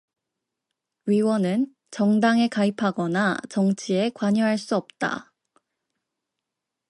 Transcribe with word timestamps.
위원은 1.05 1.75
정당에 1.91 2.47
가입하거나 2.47 3.37
정치에 3.51 4.09
관여할 4.15 4.57
수 4.57 4.75
없다. 4.75 5.31